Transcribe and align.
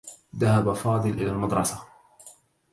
ذهب 0.37 0.73
فاضل 0.73 1.09
إلى 1.09 1.29
المدرسة. 1.31 1.81